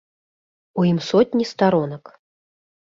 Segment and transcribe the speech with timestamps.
[0.79, 2.03] У ім сотні старонак.